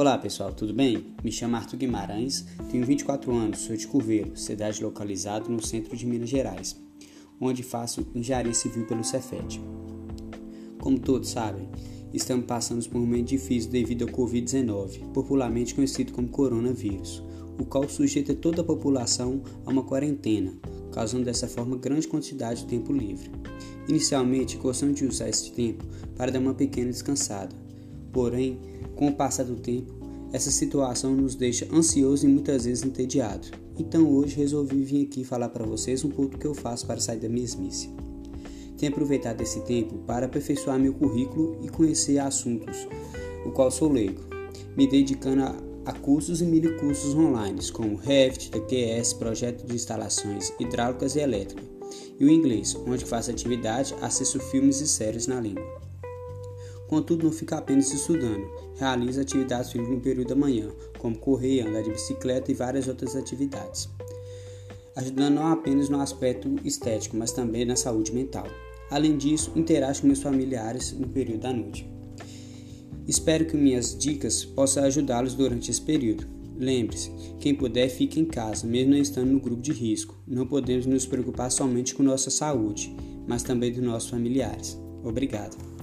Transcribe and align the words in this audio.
Olá 0.00 0.16
pessoal, 0.16 0.50
tudo 0.50 0.72
bem? 0.72 1.14
Me 1.22 1.30
chamo 1.30 1.56
Arthur 1.56 1.76
Guimarães, 1.76 2.46
tenho 2.70 2.86
24 2.86 3.34
anos, 3.34 3.58
sou 3.58 3.76
de 3.76 3.86
Curveiro, 3.86 4.34
cidade 4.34 4.82
localizada 4.82 5.46
no 5.46 5.62
centro 5.62 5.94
de 5.94 6.06
Minas 6.06 6.30
Gerais, 6.30 6.74
onde 7.38 7.62
faço 7.62 8.06
engenharia 8.14 8.54
civil 8.54 8.86
pelo 8.86 9.04
Cefet. 9.04 9.60
Como 10.78 10.98
todos 10.98 11.28
sabem, 11.28 11.68
estamos 12.14 12.46
passando 12.46 12.88
por 12.88 12.96
um 12.96 13.02
momento 13.02 13.28
difícil 13.28 13.70
devido 13.70 14.04
ao 14.04 14.08
Covid-19, 14.08 15.12
popularmente 15.12 15.74
conhecido 15.74 16.14
como 16.14 16.30
coronavírus, 16.30 17.22
o 17.58 17.66
qual 17.66 17.86
sujeita 17.86 18.34
toda 18.34 18.62
a 18.62 18.64
população 18.64 19.42
a 19.66 19.70
uma 19.70 19.84
quarentena, 19.84 20.54
causando 20.92 21.26
dessa 21.26 21.46
forma 21.46 21.76
grande 21.76 22.08
quantidade 22.08 22.62
de 22.62 22.68
tempo 22.68 22.90
livre. 22.90 23.30
Inicialmente, 23.86 24.56
gostamos 24.56 24.94
de 24.94 25.04
usar 25.04 25.28
esse 25.28 25.52
tempo 25.52 25.84
para 26.16 26.32
dar 26.32 26.38
uma 26.38 26.54
pequena 26.54 26.90
descansada. 26.90 27.54
Porém, 28.12 28.58
com 28.96 29.08
o 29.08 29.14
passar 29.14 29.44
do 29.44 29.56
tempo, 29.56 30.00
essa 30.32 30.50
situação 30.50 31.14
nos 31.14 31.34
deixa 31.34 31.66
ansiosos 31.72 32.22
e 32.24 32.28
muitas 32.28 32.64
vezes 32.64 32.84
entediados. 32.84 33.50
Então 33.78 34.08
hoje 34.08 34.36
resolvi 34.36 34.82
vir 34.82 35.06
aqui 35.06 35.24
falar 35.24 35.48
para 35.48 35.66
vocês 35.66 36.04
um 36.04 36.10
pouco 36.10 36.32
do 36.32 36.38
que 36.38 36.46
eu 36.46 36.54
faço 36.54 36.86
para 36.86 37.00
sair 37.00 37.18
da 37.18 37.28
mesmice. 37.28 37.90
Tenho 38.76 38.92
aproveitado 38.92 39.40
esse 39.40 39.60
tempo 39.62 39.98
para 40.06 40.26
aperfeiçoar 40.26 40.78
meu 40.78 40.94
currículo 40.94 41.58
e 41.62 41.68
conhecer 41.68 42.18
assuntos, 42.18 42.88
o 43.44 43.50
qual 43.50 43.70
sou 43.70 43.90
leigo, 43.90 44.22
me 44.76 44.86
dedicando 44.86 45.42
a, 45.42 45.56
a 45.86 45.92
cursos 45.92 46.40
e 46.40 46.44
mini 46.44 46.70
cursos 46.78 47.14
online, 47.14 47.60
como 47.72 47.96
Revit, 47.96 48.50
TQS, 48.50 49.14
projeto 49.14 49.66
de 49.66 49.74
instalações 49.74 50.52
hidráulicas 50.58 51.16
e 51.16 51.20
elétricas, 51.20 51.64
e 52.18 52.24
o 52.24 52.30
inglês, 52.30 52.74
onde 52.86 53.04
faço 53.04 53.30
atividade, 53.30 53.94
assisto 54.00 54.38
filmes 54.38 54.80
e 54.80 54.86
séries 54.86 55.26
na 55.26 55.40
língua. 55.40 55.89
Contudo, 56.90 57.26
não 57.26 57.32
fica 57.32 57.56
apenas 57.56 57.92
estudando, 57.92 58.50
realiza 58.74 59.20
atividades 59.20 59.70
físicas 59.70 59.94
no 59.94 60.00
período 60.00 60.30
da 60.30 60.34
manhã, 60.34 60.68
como 60.98 61.16
correr, 61.16 61.60
andar 61.60 61.84
de 61.84 61.90
bicicleta 61.90 62.50
e 62.50 62.54
várias 62.54 62.88
outras 62.88 63.14
atividades, 63.14 63.88
ajudando 64.96 65.34
não 65.36 65.46
apenas 65.52 65.88
no 65.88 66.00
aspecto 66.00 66.52
estético, 66.64 67.16
mas 67.16 67.30
também 67.30 67.64
na 67.64 67.76
saúde 67.76 68.12
mental. 68.12 68.44
Além 68.90 69.16
disso, 69.16 69.52
interajo 69.54 70.00
com 70.00 70.08
meus 70.08 70.20
familiares 70.20 70.90
no 70.90 71.06
período 71.06 71.42
da 71.42 71.52
noite. 71.52 71.88
Espero 73.06 73.46
que 73.46 73.56
minhas 73.56 73.96
dicas 73.96 74.44
possam 74.44 74.82
ajudá-los 74.82 75.34
durante 75.34 75.70
esse 75.70 75.80
período. 75.80 76.26
Lembre-se, 76.58 77.12
quem 77.38 77.54
puder 77.54 77.88
fique 77.88 78.18
em 78.18 78.24
casa, 78.24 78.66
mesmo 78.66 78.90
não 78.90 78.98
estando 78.98 79.30
no 79.30 79.38
grupo 79.38 79.62
de 79.62 79.70
risco. 79.70 80.20
Não 80.26 80.44
podemos 80.44 80.86
nos 80.86 81.06
preocupar 81.06 81.52
somente 81.52 81.94
com 81.94 82.02
nossa 82.02 82.30
saúde, 82.30 82.92
mas 83.28 83.44
também 83.44 83.70
dos 83.72 83.80
nossos 83.80 84.10
familiares. 84.10 84.76
Obrigado. 85.04 85.79